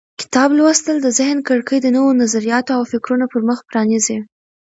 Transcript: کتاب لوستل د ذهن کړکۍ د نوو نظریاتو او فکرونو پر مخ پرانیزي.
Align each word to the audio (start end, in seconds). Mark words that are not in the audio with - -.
کتاب 0.21 0.49
لوستل 0.57 0.97
د 1.01 1.07
ذهن 1.19 1.37
کړکۍ 1.47 1.77
د 1.81 1.87
نوو 1.95 2.09
نظریاتو 2.21 2.71
او 2.77 2.83
فکرونو 2.91 3.25
پر 3.31 3.41
مخ 3.47 3.59
پرانیزي. 3.69 4.17